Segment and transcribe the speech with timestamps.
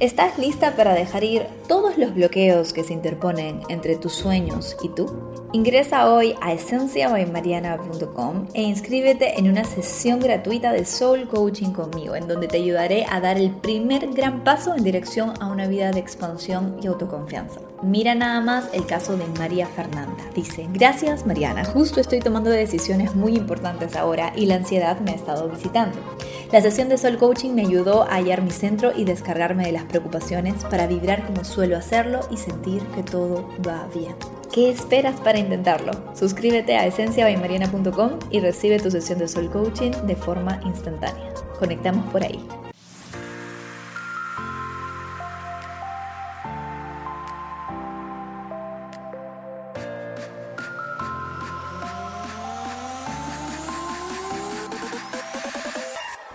[0.00, 4.88] ¿Estás lista para dejar ir todos los bloqueos que se interponen entre tus sueños y
[4.88, 5.14] tú?
[5.52, 12.28] Ingresa hoy a esenciabaymariana.com e inscríbete en una sesión gratuita de Soul Coaching conmigo, en
[12.28, 16.00] donde te ayudaré a dar el primer gran paso en dirección a una vida de
[16.00, 17.60] expansión y autoconfianza.
[17.82, 20.22] Mira nada más el caso de María Fernanda.
[20.34, 25.14] Dice, gracias Mariana, justo estoy tomando decisiones muy importantes ahora y la ansiedad me ha
[25.14, 25.98] estado visitando.
[26.52, 29.84] La sesión de Soul Coaching me ayudó a hallar mi centro y descargarme de las
[29.84, 34.14] preocupaciones para vibrar como suelo hacerlo y sentir que todo va bien.
[34.52, 35.92] ¿Qué esperas para intentarlo?
[36.14, 41.32] Suscríbete a esenciabaymariana.com y recibe tu sesión de Soul Coaching de forma instantánea.
[41.58, 42.44] Conectamos por ahí.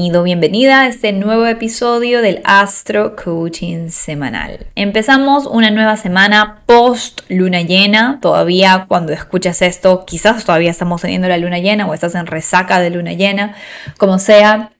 [0.00, 4.68] Bienvenido, bienvenida a este nuevo episodio del Astro Coaching Semanal.
[4.76, 8.20] Empezamos una nueva semana post luna llena.
[8.22, 12.78] Todavía cuando escuchas esto, quizás todavía estamos teniendo la luna llena o estás en resaca
[12.78, 13.56] de luna llena.
[13.96, 14.70] Como sea,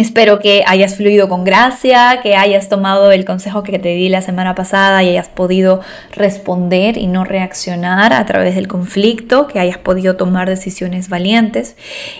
[0.00, 4.22] Espero que hayas fluido con gracia, que hayas tomado el consejo que te di la
[4.22, 9.76] semana pasada y hayas podido responder y no reaccionar a través del conflicto, que hayas
[9.76, 11.76] podido tomar decisiones valientes.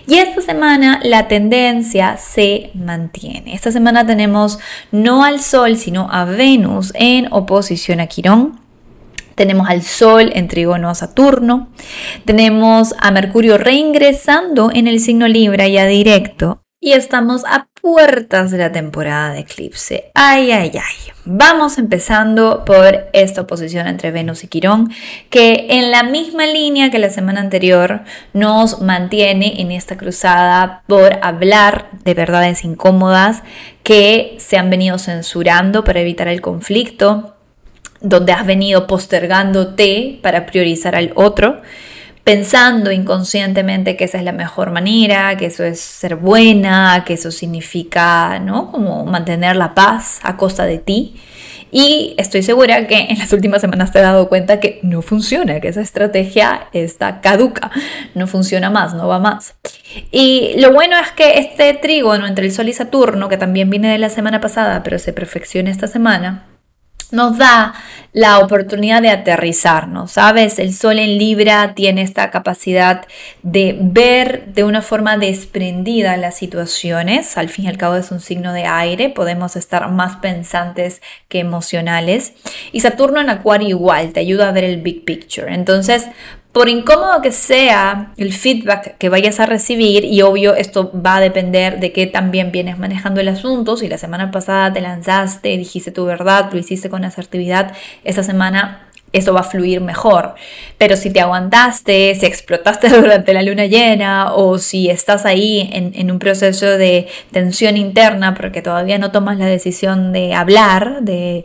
[0.07, 3.55] Y esta semana la tendencia se mantiene.
[3.55, 4.59] Esta semana tenemos
[4.93, 8.61] no al Sol, sino a Venus en oposición a Quirón.
[9.37, 11.71] Tenemos al Sol en trígono a Saturno.
[12.27, 18.57] Tenemos a Mercurio reingresando en el signo Libra ya directo y estamos a puertas de
[18.57, 20.11] la temporada de eclipse.
[20.15, 21.13] Ay, ay, ay.
[21.27, 24.91] Vamos empezando por esta oposición entre Venus y Quirón,
[25.29, 28.01] que en la misma línea que la semana anterior
[28.33, 33.43] nos mantiene en esta cruzada por hablar de verdades incómodas
[33.83, 37.37] que se han venido censurando para evitar el conflicto,
[38.01, 41.61] donde has venido postergándote para priorizar al otro
[42.25, 47.31] pensando inconscientemente que esa es la mejor manera, que eso es ser buena, que eso
[47.31, 48.71] significa, ¿no?
[48.71, 51.15] Como mantener la paz a costa de ti.
[51.73, 55.61] Y estoy segura que en las últimas semanas te has dado cuenta que no funciona,
[55.61, 57.71] que esa estrategia está caduca,
[58.15, 59.55] no funciona más, no va más.
[60.11, 63.93] Y lo bueno es que este trígono entre el Sol y Saturno, que también viene
[63.93, 66.50] de la semana pasada, pero se perfecciona esta semana,
[67.13, 67.75] nos da
[68.13, 70.59] la oportunidad de aterrizarnos, ¿sabes?
[70.59, 73.07] El sol en Libra tiene esta capacidad
[73.43, 78.21] de ver de una forma desprendida las situaciones, al fin y al cabo es un
[78.21, 82.33] signo de aire, podemos estar más pensantes que emocionales,
[82.73, 85.55] y Saturno en Acuario igual, te ayuda a ver el big picture.
[85.55, 86.09] Entonces,
[86.53, 91.21] por incómodo que sea el feedback que vayas a recibir, y obvio esto va a
[91.21, 95.93] depender de qué también vienes manejando el asunto, si la semana pasada te lanzaste, dijiste
[95.93, 97.73] tu verdad, lo hiciste con asertividad,
[98.03, 100.35] esta semana eso va a fluir mejor.
[100.79, 105.93] Pero si te aguantaste, si explotaste durante la luna llena o si estás ahí en,
[105.95, 111.45] en, un proceso de tensión interna porque todavía no tomas la decisión de hablar, de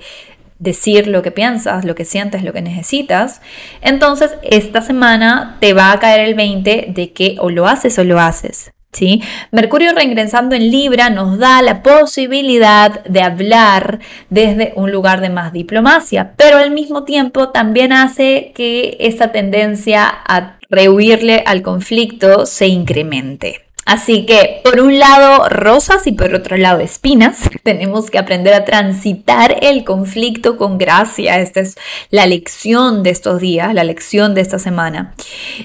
[0.59, 3.41] decir lo que piensas, lo que sientes, lo que necesitas,
[3.81, 8.03] entonces esta semana te va a caer el 20 de que o lo haces o
[8.03, 8.71] lo haces.
[8.91, 9.21] ¿Sí?
[9.51, 13.99] Mercurio reingresando en Libra nos da la posibilidad de hablar
[14.29, 20.07] desde un lugar de más diplomacia, pero al mismo tiempo también hace que esa tendencia
[20.07, 23.64] a rehuirle al conflicto se incremente.
[23.85, 27.49] Así que por un lado rosas y por otro lado espinas.
[27.63, 31.39] Tenemos que aprender a transitar el conflicto con gracia.
[31.39, 31.75] Esta es
[32.09, 35.13] la lección de estos días, la lección de esta semana.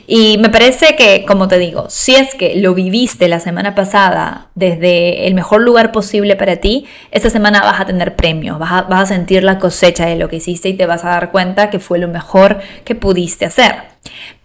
[0.06, 4.48] Y me parece que, como te digo, si es que lo viviste la semana pasada
[4.54, 8.82] desde el mejor lugar posible para ti, esta semana vas a tener premios, vas a,
[8.82, 11.70] vas a sentir la cosecha de lo que hiciste y te vas a dar cuenta
[11.70, 13.90] que fue lo mejor que pudiste hacer.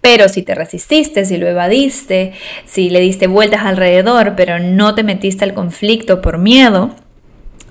[0.05, 5.01] Pero si te resististe, si lo evadiste, si le diste vueltas alrededor, pero no te
[5.01, 6.93] metiste al conflicto por miedo,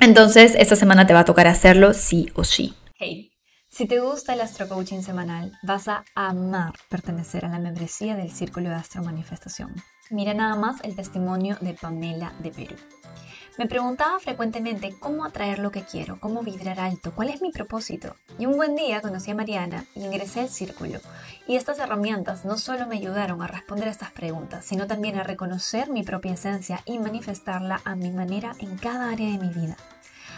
[0.00, 2.74] entonces esta semana te va a tocar hacerlo sí o sí.
[2.98, 3.30] Hey.
[3.68, 8.32] Si te gusta el Astro Coaching semanal, vas a amar pertenecer a la membresía del
[8.32, 9.72] Círculo de Astro Manifestación.
[10.10, 12.74] Mira nada más el testimonio de Pamela de Perú.
[13.56, 18.16] Me preguntaba frecuentemente cómo atraer lo que quiero, cómo vibrar alto, cuál es mi propósito.
[18.36, 20.98] Y un buen día conocí a Mariana y ingresé al círculo.
[21.46, 25.22] Y estas herramientas no solo me ayudaron a responder a estas preguntas, sino también a
[25.22, 29.76] reconocer mi propia esencia y manifestarla a mi manera en cada área de mi vida.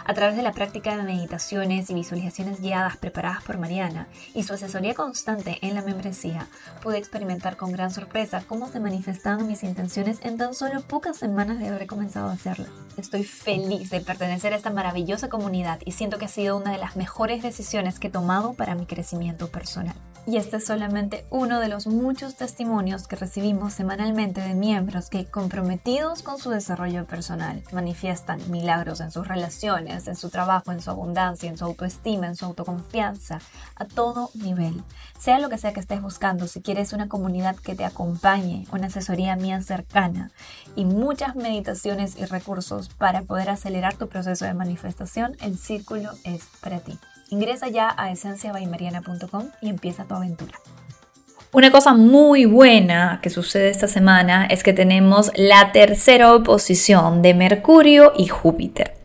[0.08, 4.54] A través de la práctica de meditaciones y visualizaciones guiadas preparadas por Mariana y su
[4.54, 6.46] asesoría constante en la membresía,
[6.80, 11.58] pude experimentar con gran sorpresa cómo se manifestaban mis intenciones en tan solo pocas semanas
[11.58, 12.66] de haber comenzado a hacerlo.
[12.96, 16.78] Estoy feliz de pertenecer a esta maravillosa comunidad y siento que ha sido una de
[16.78, 19.96] las mejores decisiones que he tomado para mi crecimiento personal.
[20.28, 25.24] Y este es solamente uno de los muchos testimonios que recibimos semanalmente de miembros que,
[25.24, 30.90] comprometidos con su desarrollo personal, manifiestan milagros en sus relaciones, en su trabajo, en su
[30.90, 33.38] abundancia, en su autoestima, en su autoconfianza,
[33.76, 34.82] a todo nivel.
[35.16, 38.88] Sea lo que sea que estés buscando, si quieres una comunidad que te acompañe, una
[38.88, 40.32] asesoría mía cercana
[40.74, 46.48] y muchas meditaciones y recursos para poder acelerar tu proceso de manifestación, el círculo es
[46.60, 46.98] para ti.
[47.30, 50.54] Ingresa ya a esenciabaymariana.com y empieza tu aventura.
[51.52, 57.34] Una cosa muy buena que sucede esta semana es que tenemos la tercera oposición de
[57.34, 58.95] Mercurio y Júpiter.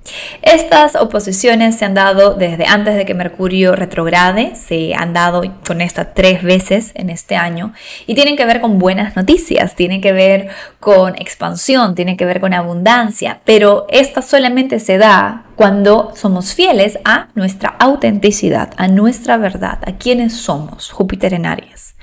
[0.41, 5.81] Estas oposiciones se han dado desde antes de que Mercurio retrograde, se han dado con
[5.81, 7.73] esta tres veces en este año
[8.07, 10.49] y tienen que ver con buenas noticias, tienen que ver
[10.79, 16.97] con expansión, tienen que ver con abundancia, pero esta solamente se da cuando somos fieles
[17.05, 21.95] a nuestra autenticidad, a nuestra verdad, a quienes somos, Júpiter en Aries.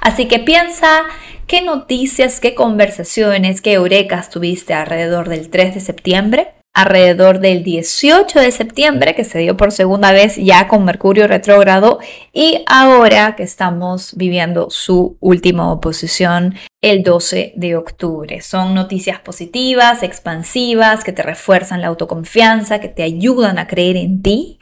[0.00, 1.02] Así que piensa
[1.48, 8.40] qué noticias, qué conversaciones, qué eurecas tuviste alrededor del 3 de septiembre alrededor del 18
[8.40, 11.98] de septiembre, que se dio por segunda vez ya con Mercurio retrógrado,
[12.32, 18.40] y ahora que estamos viviendo su última oposición el 12 de octubre.
[18.40, 24.22] Son noticias positivas, expansivas, que te refuerzan la autoconfianza, que te ayudan a creer en
[24.22, 24.58] ti,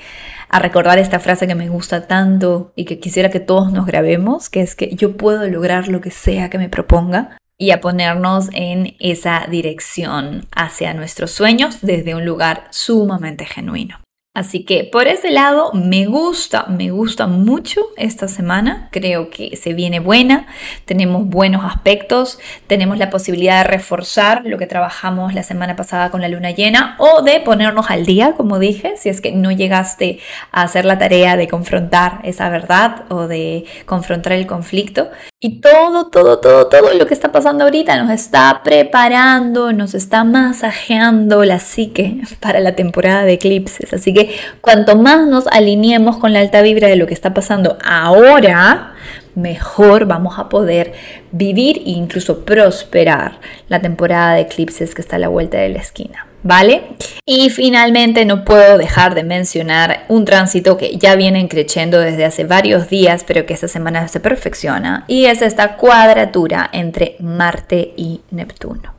[0.49, 4.49] a recordar esta frase que me gusta tanto y que quisiera que todos nos grabemos,
[4.49, 8.49] que es que yo puedo lograr lo que sea que me proponga y a ponernos
[8.52, 13.99] en esa dirección hacia nuestros sueños desde un lugar sumamente genuino.
[14.38, 18.88] Así que por ese lado me gusta, me gusta mucho esta semana.
[18.93, 20.46] Creo que se viene buena,
[20.84, 22.38] tenemos buenos aspectos,
[22.69, 26.94] tenemos la posibilidad de reforzar lo que trabajamos la semana pasada con la luna llena
[27.00, 30.20] o de ponernos al día, como dije, si es que no llegaste
[30.52, 35.10] a hacer la tarea de confrontar esa verdad o de confrontar el conflicto.
[35.40, 40.25] Y todo, todo, todo, todo lo que está pasando ahorita nos está preparando, nos está
[40.25, 43.93] masajeando la psique para la temporada de eclipses.
[43.93, 47.79] Así que cuanto más nos alineemos con la alta vibra de lo que está pasando
[47.85, 48.94] ahora,
[49.37, 50.94] mejor vamos a poder
[51.31, 53.38] vivir e incluso prosperar
[53.69, 56.27] la temporada de eclipses que está a la vuelta de la esquina.
[56.48, 56.84] ¿Vale?
[57.26, 62.44] Y finalmente no puedo dejar de mencionar un tránsito que ya viene creciendo desde hace
[62.44, 68.22] varios días, pero que esta semana se perfecciona, y es esta cuadratura entre Marte y
[68.30, 68.94] Neptuno.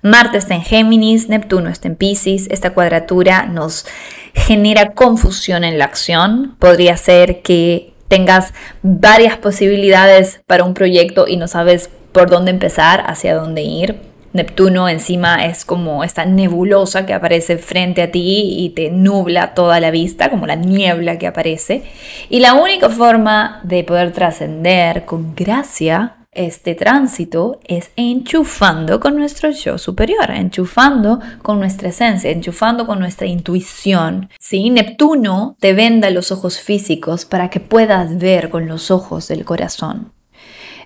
[0.00, 2.48] Marte está en Géminis, Neptuno está en Pisces.
[2.50, 3.84] Esta cuadratura nos
[4.32, 6.56] genera confusión en la acción.
[6.58, 13.04] Podría ser que tengas varias posibilidades para un proyecto y no sabes por dónde empezar,
[13.06, 14.09] hacia dónde ir.
[14.32, 19.80] Neptuno encima es como esta nebulosa que aparece frente a ti y te nubla toda
[19.80, 21.82] la vista, como la niebla que aparece.
[22.28, 29.50] Y la única forma de poder trascender con gracia este tránsito es enchufando con nuestro
[29.50, 34.30] yo superior, enchufando con nuestra esencia, enchufando con nuestra intuición.
[34.38, 34.70] ¿sí?
[34.70, 40.12] Neptuno te venda los ojos físicos para que puedas ver con los ojos del corazón.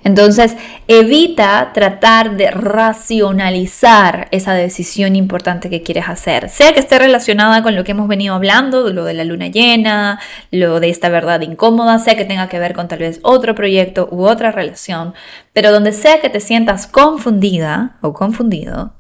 [0.05, 0.57] Entonces,
[0.87, 7.75] evita tratar de racionalizar esa decisión importante que quieres hacer, sea que esté relacionada con
[7.75, 10.21] lo que hemos venido hablando, lo de la luna llena,
[10.51, 14.09] lo de esta verdad incómoda, sea que tenga que ver con tal vez otro proyecto
[14.13, 15.15] u otra relación,
[15.55, 18.93] pero donde sea que te sientas confundida o confundido,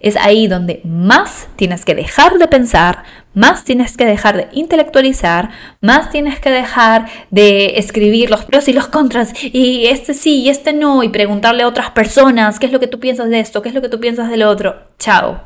[0.00, 5.50] es ahí donde más tienes que dejar de pensar, más tienes que dejar de intelectualizar,
[5.80, 10.48] más tienes que dejar de escribir los pros y los contras, y este sí y
[10.48, 13.62] este no, y preguntarle a otras personas qué es lo que tú piensas de esto,
[13.62, 14.76] qué es lo que tú piensas del otro.
[14.98, 15.42] Chao.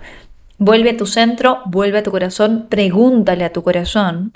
[0.58, 4.34] Vuelve a tu centro, vuelve a tu corazón, pregúntale a tu corazón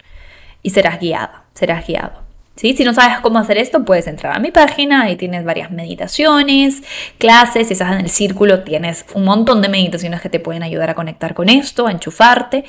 [0.63, 2.24] y serás guiado, serás guiado.
[2.57, 6.85] Si no sabes cómo hacer esto, puedes entrar a mi página y tienes varias meditaciones,
[7.19, 10.89] clases, si estás en el círculo tienes un montón de meditaciones que te pueden ayudar
[10.91, 12.65] a conectar con esto, a enchufarte.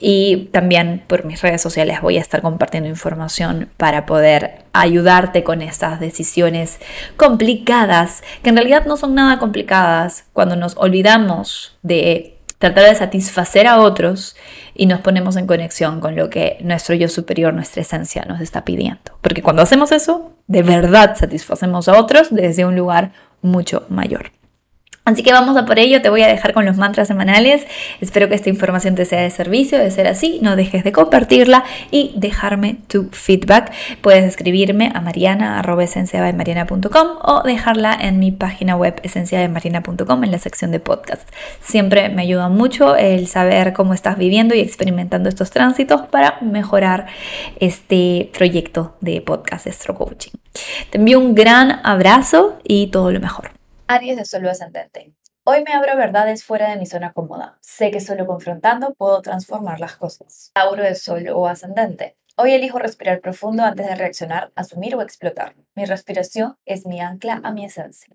[0.00, 5.60] Y también por mis redes sociales voy a estar compartiendo información para poder ayudarte con
[5.60, 6.78] estas decisiones
[7.16, 13.66] complicadas, que en realidad no son nada complicadas cuando nos olvidamos de tratar de satisfacer
[13.66, 14.36] a otros
[14.74, 18.64] y nos ponemos en conexión con lo que nuestro yo superior, nuestra esencia nos está
[18.64, 19.00] pidiendo.
[19.20, 23.12] Porque cuando hacemos eso, de verdad satisfacemos a otros desde un lugar
[23.42, 24.32] mucho mayor.
[25.08, 27.66] Así que vamos a por ello, te voy a dejar con los mantras semanales.
[28.02, 29.78] Espero que esta información te sea de servicio.
[29.78, 33.72] De ser así, no dejes de compartirla y dejarme tu feedback.
[34.02, 40.80] Puedes escribirme a mariana.esenciabaymariana.com o dejarla en mi página web esenciabaymariana.com en la sección de
[40.80, 41.26] podcast.
[41.62, 47.06] Siempre me ayuda mucho el saber cómo estás viviendo y experimentando estos tránsitos para mejorar
[47.60, 50.32] este proyecto de podcast de Coaching.
[50.90, 53.57] Te envío un gran abrazo y todo lo mejor.
[53.90, 55.14] Aries de Solo Ascendente.
[55.44, 57.56] Hoy me abro verdades fuera de mi zona cómoda.
[57.62, 60.50] Sé que solo confrontando puedo transformar las cosas.
[60.52, 62.18] Tauro de Sol o Ascendente.
[62.36, 65.56] Hoy elijo respirar profundo antes de reaccionar, asumir o explotar.
[65.74, 68.12] Mi respiración es mi ancla a mi esencia.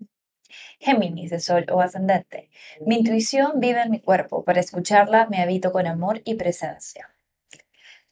[0.78, 2.50] Géminis de Sol o Ascendente.
[2.80, 4.44] Mi intuición vive en mi cuerpo.
[4.44, 7.10] Para escucharla me habito con amor y presencia.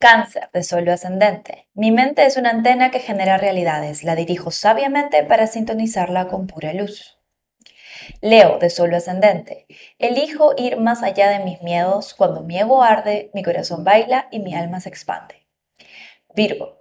[0.00, 1.68] Cáncer de Sol o Ascendente.
[1.74, 4.02] Mi mente es una antena que genera realidades.
[4.02, 7.21] La dirijo sabiamente para sintonizarla con pura luz.
[8.20, 9.66] Leo, de solo ascendente.
[9.98, 12.14] Elijo ir más allá de mis miedos.
[12.14, 15.46] Cuando mi ego arde, mi corazón baila y mi alma se expande.
[16.34, 16.78] Virgo.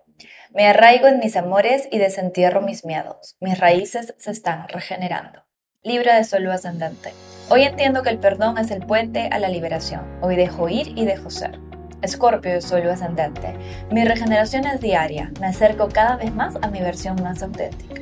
[0.54, 3.38] Me arraigo en mis amores y desentierro mis miedos.
[3.40, 5.46] Mis raíces se están regenerando.
[5.84, 7.14] Libra de solo ascendente.
[7.50, 10.20] Hoy entiendo que el perdón es el puente a la liberación.
[10.22, 11.60] Hoy dejo ir y dejo ser.
[12.02, 13.56] Escorpio de solo ascendente.
[13.92, 15.32] Mi regeneración es diaria.
[15.40, 18.02] Me acerco cada vez más a mi versión más auténtica.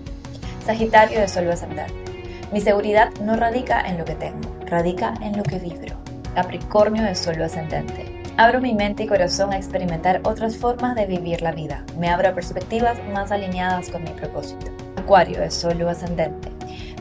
[0.66, 2.09] Sagitario de solo ascendente.
[2.52, 5.96] Mi seguridad no radica en lo que tengo, radica en lo que vibro.
[6.34, 8.24] Capricornio de Sol ascendente.
[8.38, 11.84] Abro mi mente y corazón a experimentar otras formas de vivir la vida.
[12.00, 14.72] Me abro a perspectivas más alineadas con mi propósito.
[14.96, 16.50] Acuario de Sol ascendente.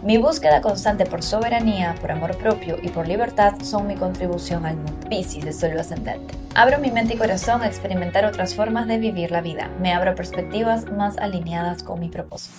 [0.02, 4.76] Mi búsqueda constante por soberanía, por amor propio y por libertad son mi contribución al
[4.76, 5.08] mundo.
[5.08, 6.34] Piscis de Sol ascendente.
[6.54, 9.70] Abro mi mente y corazón a experimentar otras formas de vivir la vida.
[9.80, 12.54] Me abro a perspectivas más alineadas con mi propósito.